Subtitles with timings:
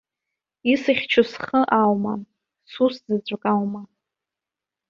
[0.71, 2.13] Исыхьчо схы аума,
[2.71, 3.81] сус заҵәык аума!